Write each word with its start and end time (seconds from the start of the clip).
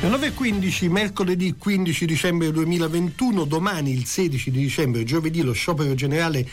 9.15, 0.00 0.88
mercoledì 0.88 1.56
15 1.58 2.06
dicembre 2.06 2.50
2021, 2.50 3.44
domani 3.44 3.92
il 3.92 4.06
16 4.06 4.50
di 4.50 4.60
dicembre, 4.60 5.04
giovedì 5.04 5.42
lo 5.42 5.52
sciopero 5.52 5.92
generale 5.92 6.48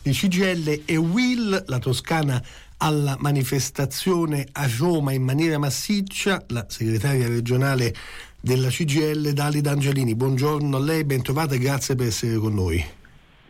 di 0.00 0.12
CGL 0.12 0.82
e 0.84 0.96
Will, 0.96 1.64
la 1.66 1.78
Toscana 1.80 2.40
alla 2.76 3.16
manifestazione 3.18 4.46
a 4.52 4.68
Roma 4.78 5.10
in 5.10 5.24
maniera 5.24 5.58
massiccia, 5.58 6.44
la 6.50 6.64
segretaria 6.68 7.26
regionale 7.26 7.92
della 8.40 8.68
CGL 8.68 9.32
Dalida 9.32 9.72
Angelini. 9.72 10.14
Buongiorno 10.14 10.76
a 10.76 10.80
lei, 10.80 11.02
ben 11.02 11.22
trovata 11.22 11.56
e 11.56 11.58
grazie 11.58 11.96
per 11.96 12.06
essere 12.06 12.36
con 12.36 12.54
noi. 12.54 12.84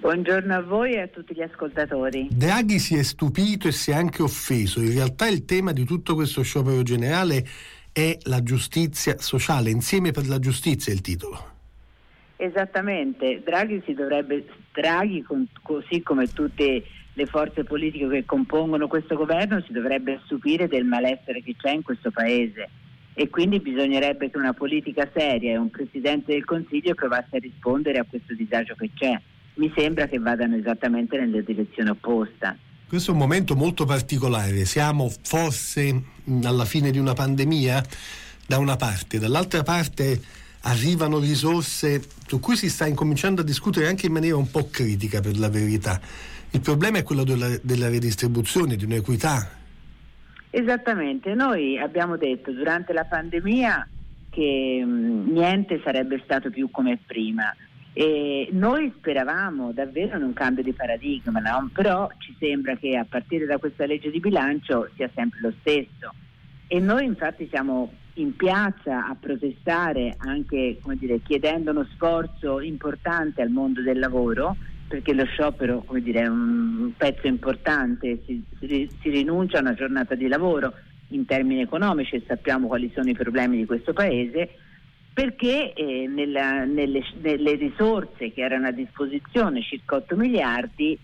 Buongiorno 0.00 0.54
a 0.54 0.62
voi 0.62 0.94
e 0.94 1.00
a 1.02 1.08
tutti 1.08 1.34
gli 1.34 1.42
ascoltatori. 1.42 2.28
Draghi 2.30 2.78
si 2.78 2.96
è 2.96 3.02
stupito 3.02 3.68
e 3.68 3.72
si 3.72 3.90
è 3.90 3.94
anche 3.94 4.22
offeso. 4.22 4.80
In 4.80 4.94
realtà 4.94 5.28
il 5.28 5.44
tema 5.44 5.72
di 5.72 5.84
tutto 5.84 6.14
questo 6.14 6.40
sciopero 6.40 6.82
generale 6.82 7.46
è 7.92 8.16
la 8.24 8.42
giustizia 8.42 9.18
sociale, 9.18 9.70
insieme 9.70 10.10
per 10.12 10.26
la 10.26 10.38
giustizia 10.38 10.92
è 10.92 10.94
il 10.94 11.02
titolo. 11.02 11.50
Esattamente, 12.36 13.42
Draghi 13.44 13.82
si 13.84 13.94
dovrebbe, 13.94 14.46
Draghi 14.72 15.24
così 15.62 16.02
come 16.02 16.26
tutte 16.32 16.82
le 17.12 17.26
forze 17.26 17.62
politiche 17.62 18.08
che 18.08 18.24
compongono 18.24 18.88
questo 18.88 19.14
governo 19.14 19.60
si 19.60 19.72
dovrebbe 19.72 20.20
stupire 20.24 20.66
del 20.66 20.84
malessere 20.84 21.42
che 21.42 21.54
c'è 21.56 21.70
in 21.70 21.82
questo 21.82 22.10
paese 22.10 22.68
e 23.14 23.28
quindi 23.28 23.60
bisognerebbe 23.60 24.30
che 24.30 24.38
una 24.38 24.54
politica 24.54 25.08
seria 25.14 25.52
e 25.52 25.58
un 25.58 25.70
Presidente 25.70 26.32
del 26.32 26.44
Consiglio 26.44 26.94
provasse 26.94 27.36
a 27.36 27.40
rispondere 27.40 27.98
a 27.98 28.06
questo 28.08 28.34
disagio 28.34 28.74
che 28.74 28.90
c'è. 28.94 29.20
Mi 29.54 29.70
sembra 29.76 30.06
che 30.06 30.18
vadano 30.18 30.56
esattamente 30.56 31.18
nella 31.18 31.42
direzione 31.42 31.90
opposta. 31.90 32.56
Questo 32.92 33.12
è 33.12 33.14
un 33.14 33.20
momento 33.20 33.56
molto 33.56 33.86
particolare, 33.86 34.66
siamo 34.66 35.10
forse 35.22 36.02
alla 36.42 36.66
fine 36.66 36.90
di 36.90 36.98
una 36.98 37.14
pandemia? 37.14 37.82
Da 38.46 38.58
una 38.58 38.76
parte, 38.76 39.18
dall'altra 39.18 39.62
parte 39.62 40.20
arrivano 40.64 41.18
risorse 41.18 42.02
su 42.26 42.38
cui 42.38 42.54
si 42.54 42.68
sta 42.68 42.86
incominciando 42.86 43.40
a 43.40 43.44
discutere 43.44 43.88
anche 43.88 44.08
in 44.08 44.12
maniera 44.12 44.36
un 44.36 44.50
po' 44.50 44.68
critica 44.68 45.22
per 45.22 45.38
la 45.38 45.48
verità. 45.48 45.98
Il 46.50 46.60
problema 46.60 46.98
è 46.98 47.02
quello 47.02 47.24
della, 47.24 47.56
della 47.62 47.88
redistribuzione, 47.88 48.76
di 48.76 48.84
un'equità. 48.84 49.48
Esattamente, 50.50 51.32
noi 51.32 51.78
abbiamo 51.78 52.18
detto 52.18 52.52
durante 52.52 52.92
la 52.92 53.06
pandemia 53.06 53.88
che 54.28 54.84
mh, 54.84 55.32
niente 55.32 55.80
sarebbe 55.82 56.20
stato 56.24 56.50
più 56.50 56.70
come 56.70 56.98
prima 57.06 57.56
e 57.94 58.48
noi 58.52 58.92
speravamo 58.96 59.72
davvero 59.72 60.16
in 60.16 60.22
un 60.22 60.32
cambio 60.32 60.62
di 60.62 60.72
paradigma, 60.72 61.40
no? 61.40 61.70
però 61.72 62.08
ci 62.18 62.34
sembra 62.38 62.76
che 62.76 62.96
a 62.96 63.04
partire 63.06 63.44
da 63.44 63.58
questa 63.58 63.84
legge 63.84 64.10
di 64.10 64.20
bilancio 64.20 64.88
sia 64.96 65.10
sempre 65.14 65.40
lo 65.40 65.52
stesso. 65.60 66.14
E 66.66 66.80
noi 66.80 67.04
infatti 67.04 67.46
siamo 67.50 67.92
in 68.14 68.34
piazza 68.34 69.06
a 69.06 69.16
protestare 69.18 70.14
anche 70.18 70.78
dire, 70.98 71.20
chiedendo 71.20 71.70
uno 71.70 71.84
sforzo 71.92 72.60
importante 72.60 73.42
al 73.42 73.50
mondo 73.50 73.82
del 73.82 73.98
lavoro, 73.98 74.56
perché 74.88 75.12
lo 75.12 75.24
sciopero 75.24 75.84
dire, 76.00 76.20
è 76.20 76.26
un 76.26 76.92
pezzo 76.96 77.26
importante, 77.26 78.22
si, 78.24 78.42
si, 78.58 78.90
si 79.00 79.08
rinuncia 79.10 79.58
a 79.58 79.62
una 79.62 79.74
giornata 79.74 80.14
di 80.14 80.28
lavoro 80.28 80.72
in 81.08 81.26
termini 81.26 81.60
economici 81.60 82.16
e 82.16 82.24
sappiamo 82.26 82.68
quali 82.68 82.90
sono 82.94 83.10
i 83.10 83.14
problemi 83.14 83.58
di 83.58 83.66
questo 83.66 83.92
Paese 83.92 84.50
perché 85.12 85.74
eh, 85.74 86.06
nella, 86.08 86.64
nelle, 86.64 87.02
nelle, 87.20 87.54
risorse 87.54 88.32
che 88.32 88.40
erano 88.40 88.68
a 88.68 88.72
disposizione, 88.72 89.62
circa 89.62 89.96
8 89.96 90.16
miliardi, 90.16 90.98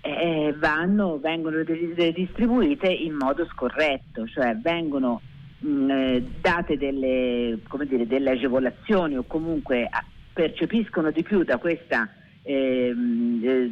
eh, 0.00 0.54
vanno, 0.58 1.18
vengono 1.18 1.62
distribuite 1.62 2.88
in 2.88 3.14
modo 3.14 3.46
scorretto, 3.46 4.26
cioè 4.26 4.56
vengono 4.56 5.20
mh, 5.58 5.68
mm, 5.68 5.90
eh, 5.90 6.24
date 6.40 6.78
delle, 6.78 7.58
dire, 7.86 8.06
delle, 8.06 8.30
agevolazioni 8.30 9.16
o 9.16 9.24
comunque 9.24 9.88
percepiscono 10.32 11.10
di 11.10 11.22
più 11.22 11.44
da 11.44 11.58
questa 11.58 12.08
ehm, 12.42 13.40
eh, 13.44 13.70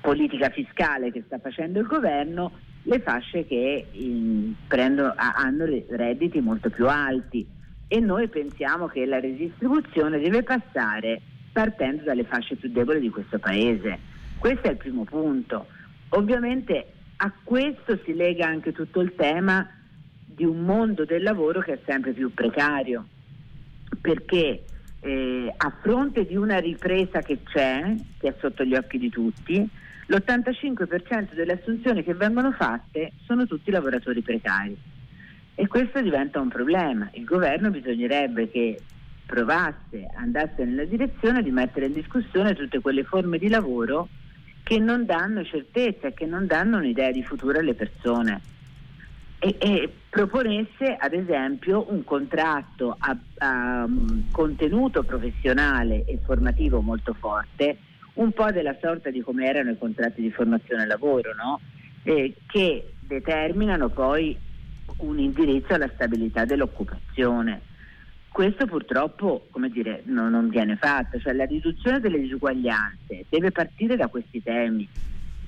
politica 0.00 0.48
fiscale 0.50 1.10
che 1.10 1.24
sta 1.26 1.38
facendo 1.38 1.80
il 1.80 1.86
governo 1.86 2.52
le 2.84 3.00
fasce 3.00 3.44
che 3.46 3.86
in, 3.90 4.54
prendono, 4.68 5.12
hanno 5.16 5.64
redditi 5.88 6.40
molto 6.40 6.70
più 6.70 6.86
alti 6.88 7.44
e 7.88 8.00
noi 8.00 8.28
pensiamo 8.28 8.86
che 8.86 9.06
la 9.06 9.20
redistribuzione 9.20 10.18
deve 10.18 10.42
passare 10.42 11.20
partendo 11.52 12.02
dalle 12.02 12.24
fasce 12.24 12.56
più 12.56 12.70
deboli 12.70 13.00
di 13.00 13.10
questo 13.10 13.38
Paese. 13.38 13.98
Questo 14.38 14.66
è 14.66 14.70
il 14.70 14.76
primo 14.76 15.04
punto. 15.04 15.66
Ovviamente 16.10 16.92
a 17.16 17.32
questo 17.42 17.98
si 18.04 18.14
lega 18.14 18.46
anche 18.46 18.72
tutto 18.72 19.00
il 19.00 19.14
tema 19.14 19.68
di 20.24 20.44
un 20.44 20.60
mondo 20.60 21.04
del 21.04 21.22
lavoro 21.22 21.60
che 21.60 21.74
è 21.74 21.78
sempre 21.86 22.12
più 22.12 22.32
precario, 22.34 23.06
perché 24.00 24.64
eh, 25.00 25.54
a 25.56 25.72
fronte 25.80 26.26
di 26.26 26.36
una 26.36 26.58
ripresa 26.58 27.22
che 27.22 27.38
c'è, 27.42 27.94
che 28.18 28.28
è 28.28 28.34
sotto 28.38 28.64
gli 28.64 28.74
occhi 28.74 28.98
di 28.98 29.08
tutti, 29.08 29.66
l'85% 30.08 31.34
delle 31.34 31.54
assunzioni 31.54 32.04
che 32.04 32.14
vengono 32.14 32.52
fatte 32.52 33.12
sono 33.24 33.46
tutti 33.46 33.70
lavoratori 33.70 34.20
precari. 34.20 34.76
E 35.58 35.66
questo 35.68 36.02
diventa 36.02 36.38
un 36.38 36.48
problema. 36.48 37.08
Il 37.14 37.24
governo 37.24 37.70
bisognerebbe 37.70 38.50
che 38.50 38.78
provasse, 39.24 40.06
andasse 40.14 40.64
nella 40.64 40.84
direzione 40.84 41.42
di 41.42 41.50
mettere 41.50 41.86
in 41.86 41.94
discussione 41.94 42.54
tutte 42.54 42.80
quelle 42.80 43.04
forme 43.04 43.38
di 43.38 43.48
lavoro 43.48 44.08
che 44.62 44.78
non 44.78 45.06
danno 45.06 45.42
certezza, 45.44 46.10
che 46.10 46.26
non 46.26 46.46
danno 46.46 46.76
un'idea 46.76 47.10
di 47.10 47.22
futuro 47.22 47.58
alle 47.58 47.72
persone. 47.74 48.42
E, 49.38 49.56
e 49.58 49.92
proponesse 50.10 50.94
ad 50.98 51.14
esempio 51.14 51.90
un 51.90 52.04
contratto 52.04 52.94
a, 52.98 53.16
a 53.38 53.84
um, 53.84 54.30
contenuto 54.30 55.04
professionale 55.04 56.04
e 56.04 56.18
formativo 56.22 56.82
molto 56.82 57.14
forte, 57.14 57.78
un 58.14 58.32
po' 58.32 58.50
della 58.50 58.76
sorta 58.80 59.08
di 59.08 59.22
come 59.22 59.46
erano 59.46 59.70
i 59.70 59.78
contratti 59.78 60.20
di 60.20 60.30
formazione 60.30 60.86
lavoro, 60.86 61.34
no? 61.34 61.60
eh, 62.02 62.34
che 62.46 62.92
determinano 63.00 63.88
poi 63.88 64.36
un 64.98 65.18
indirizzo 65.18 65.74
alla 65.74 65.90
stabilità 65.94 66.44
dell'occupazione. 66.44 67.60
Questo 68.28 68.66
purtroppo 68.66 69.46
dire, 69.72 70.02
no, 70.06 70.28
non 70.28 70.48
viene 70.48 70.76
fatto, 70.76 71.18
cioè 71.18 71.32
la 71.32 71.44
riduzione 71.44 72.00
delle 72.00 72.20
disuguaglianze 72.20 73.24
deve 73.28 73.50
partire 73.50 73.96
da 73.96 74.08
questi 74.08 74.42
temi 74.42 74.88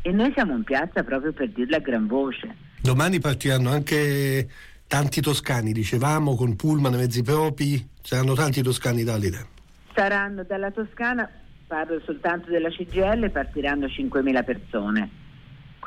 e 0.01 0.13
noi 0.13 0.33
siamo 0.33 0.55
in 0.55 0.65
piazza 0.65 1.03
proprio 1.03 1.33
per 1.33 1.51
dirlo 1.51 1.77
a 1.77 1.81
gran 1.81 2.07
voce. 2.07 2.55
Domani 2.81 3.19
partiranno 3.21 3.71
anche 3.71 4.49
tanti 4.87 5.21
toscani, 5.21 5.73
dicevamo, 5.73 6.35
con 6.35 6.57
pullman, 6.57 6.95
mezzi 6.95 7.23
propri, 7.23 7.87
saranno 8.03 8.35
tanti 8.35 8.63
toscani 8.63 9.05
d'Alida. 9.05 9.47
Saranno 9.95 10.45
dalla 10.45 10.71
Toscana, 10.71 11.29
parlo 11.67 12.01
soltanto 12.05 12.51
della 12.51 12.71
CGL, 12.71 13.31
partiranno 13.31 13.87
5.000 13.87 14.45
persone 14.45 15.11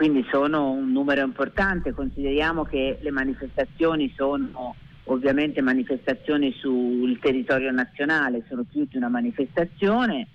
quindi 0.02 0.26
sono 0.32 0.72
un 0.72 0.92
numero 0.92 1.22
importante, 1.22 1.94
consideriamo 1.94 2.64
che 2.64 2.98
le 3.00 3.12
manifestazioni 3.12 4.12
sono 4.16 4.74
ovviamente 5.04 5.62
manifestazioni 5.62 6.52
sul 6.54 7.20
territorio 7.20 7.70
nazionale, 7.70 8.44
sono 8.48 8.64
più 8.64 8.88
di 8.90 8.98
una 8.98 9.10
manifestazione 9.10 10.28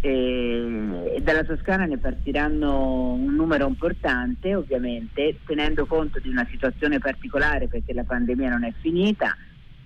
e, 0.00 1.20
dalla 1.22 1.44
Toscana 1.44 1.84
ne 1.84 1.98
partiranno 1.98 3.12
un 3.12 3.32
numero 3.36 3.68
importante 3.68 4.56
ovviamente 4.56 5.38
tenendo 5.46 5.86
conto 5.86 6.18
di 6.18 6.28
una 6.28 6.44
situazione 6.50 6.98
particolare 6.98 7.68
perché 7.68 7.94
la 7.94 8.02
pandemia 8.02 8.50
non 8.50 8.64
è 8.64 8.72
finita, 8.80 9.36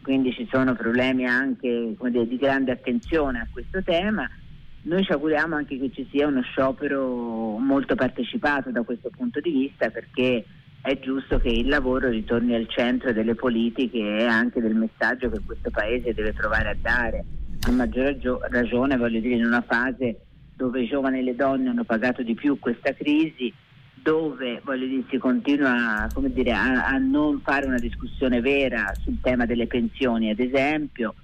quindi 0.00 0.32
ci 0.32 0.48
sono 0.50 0.74
problemi 0.74 1.26
anche 1.26 1.94
dire, 2.00 2.26
di 2.26 2.38
grande 2.38 2.72
attenzione 2.72 3.40
a 3.40 3.46
questo 3.52 3.82
tema 3.82 4.26
noi 4.86 5.04
ci 5.04 5.12
auguriamo 5.12 5.56
anche 5.56 5.78
che 5.78 5.90
ci 5.92 6.06
sia 6.10 6.26
uno 6.26 6.42
sciopero 6.42 7.58
molto 7.58 7.94
partecipato 7.94 8.70
da 8.70 8.82
questo 8.82 9.10
punto 9.10 9.40
di 9.40 9.50
vista 9.50 9.90
perché 9.90 10.44
è 10.80 10.98
giusto 11.00 11.40
che 11.40 11.48
il 11.48 11.66
lavoro 11.66 12.08
ritorni 12.08 12.54
al 12.54 12.68
centro 12.68 13.12
delle 13.12 13.34
politiche 13.34 13.98
e 13.98 14.24
anche 14.24 14.60
del 14.60 14.76
messaggio 14.76 15.28
che 15.28 15.40
questo 15.44 15.70
Paese 15.70 16.14
deve 16.14 16.32
provare 16.32 16.70
a 16.70 16.76
dare. 16.80 17.24
A 17.66 17.72
maggior 17.72 18.16
ragione, 18.48 18.96
voglio 18.96 19.18
dire, 19.18 19.34
in 19.34 19.44
una 19.44 19.62
fase 19.62 20.20
dove 20.54 20.82
i 20.82 20.86
giovani 20.86 21.18
e 21.18 21.22
le 21.22 21.34
donne 21.34 21.70
hanno 21.70 21.82
pagato 21.82 22.22
di 22.22 22.34
più 22.34 22.60
questa 22.60 22.94
crisi, 22.94 23.52
dove 23.94 24.62
dire, 24.64 25.02
si 25.10 25.18
continua 25.18 26.06
dire, 26.26 26.52
a, 26.52 26.86
a 26.86 26.98
non 26.98 27.40
fare 27.40 27.66
una 27.66 27.78
discussione 27.78 28.40
vera 28.40 28.94
sul 29.02 29.20
tema 29.20 29.46
delle 29.46 29.66
pensioni, 29.66 30.30
ad 30.30 30.38
esempio, 30.38 31.16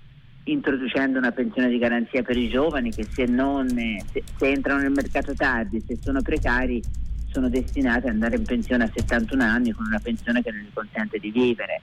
introducendo 0.45 1.19
una 1.19 1.33
pensione 1.33 1.69
di 1.69 1.79
garanzia 1.79 2.23
per 2.23 2.37
i 2.37 2.49
giovani 2.49 2.91
che 2.91 3.05
se, 3.05 3.27
non, 3.27 3.69
se, 3.69 4.23
se 4.37 4.51
entrano 4.51 4.81
nel 4.81 4.91
mercato 4.91 5.35
tardi, 5.35 5.83
se 5.87 5.99
sono 6.01 6.21
precari, 6.21 6.83
sono 7.31 7.49
destinati 7.49 8.07
ad 8.07 8.15
andare 8.15 8.37
in 8.37 8.45
pensione 8.45 8.85
a 8.85 8.91
71 8.95 9.43
anni 9.43 9.73
con 9.73 9.87
una 9.87 10.01
pensione 10.01 10.43
che 10.43 10.51
non 10.51 10.61
gli 10.61 10.73
consente 10.73 11.19
di 11.19 11.31
vivere. 11.31 11.81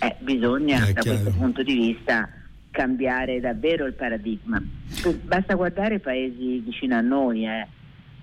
Eh, 0.00 0.16
bisogna 0.18 0.86
eh, 0.86 0.92
da 0.92 1.02
questo 1.02 1.30
punto 1.30 1.62
di 1.62 1.74
vista 1.74 2.28
cambiare 2.70 3.40
davvero 3.40 3.86
il 3.86 3.94
paradigma. 3.94 4.62
Basta 5.24 5.54
guardare 5.54 5.96
i 5.96 6.00
paesi 6.00 6.58
vicino 6.58 6.96
a 6.96 7.00
noi. 7.00 7.46
Eh. 7.46 7.66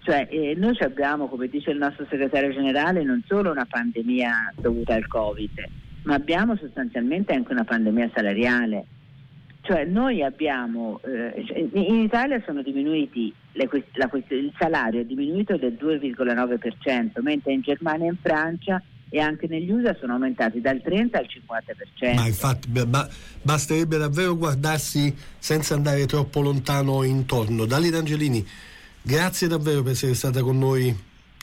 Cioè, 0.03 0.27
eh, 0.29 0.53
noi 0.55 0.77
abbiamo, 0.79 1.27
come 1.27 1.47
dice 1.47 1.71
il 1.71 1.77
nostro 1.77 2.05
segretario 2.09 2.53
generale, 2.53 3.03
non 3.03 3.23
solo 3.25 3.51
una 3.51 3.65
pandemia 3.65 4.53
dovuta 4.55 4.93
al 4.93 5.07
Covid, 5.07 5.67
ma 6.03 6.13
abbiamo 6.13 6.55
sostanzialmente 6.55 7.33
anche 7.33 7.51
una 7.51 7.65
pandemia 7.65 8.11
salariale 8.13 8.85
Cioè 9.67 9.83
noi 9.83 10.23
abbiamo, 10.23 11.01
eh, 11.03 11.69
in 11.73 11.95
Italia 11.95 12.41
sono 12.45 12.61
diminuiti, 12.61 13.33
le, 13.51 13.69
la, 13.95 14.09
il 14.29 14.53
salario 14.57 15.01
è 15.01 15.03
diminuito 15.03 15.57
del 15.57 15.77
2,9%, 15.77 17.21
mentre 17.21 17.51
in 17.51 17.59
Germania 17.59 18.05
e 18.05 18.11
in 18.11 18.17
Francia 18.21 18.81
e 19.09 19.19
anche 19.19 19.45
negli 19.49 19.69
USA 19.69 19.93
sono 19.99 20.13
aumentati 20.13 20.61
dal 20.61 20.81
30 20.81 21.17
al 21.17 21.27
50%. 21.27 22.15
Ma 22.15 22.27
infatti 22.27 22.69
ba- 22.69 23.09
basterebbe 23.41 23.97
davvero 23.97 24.37
guardarsi 24.37 25.13
senza 25.37 25.73
andare 25.73 26.05
troppo 26.05 26.39
lontano 26.39 27.03
intorno. 27.03 27.65
Dalida 27.65 27.97
Angelini, 27.97 28.47
grazie 29.01 29.49
davvero 29.49 29.83
per 29.83 29.91
essere 29.91 30.13
stata 30.13 30.41
con 30.43 30.57
noi 30.57 30.95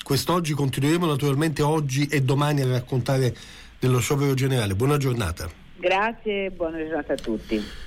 quest'oggi. 0.03 0.55
Continueremo 0.55 1.05
naturalmente 1.05 1.61
oggi 1.61 2.06
e 2.06 2.23
domani 2.23 2.62
a 2.62 2.69
raccontare 2.69 3.37
dello 3.79 4.00
sciopero 4.00 4.32
generale. 4.32 4.75
Buona 4.75 4.97
giornata. 4.97 5.47
Grazie 5.77 6.47
e 6.47 6.50
buona 6.53 6.79
giornata 6.79 7.12
a 7.12 7.17
tutti. 7.17 7.82